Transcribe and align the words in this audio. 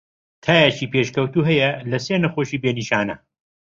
تایەکی 0.43 0.91
پێشکەوتوو 0.93 1.47
هەیە 1.49 1.69
لە 1.91 1.97
سێ 2.05 2.15
نەخۆشی 2.23 2.61
بێ 2.63 2.71
نیشانە. 2.77 3.15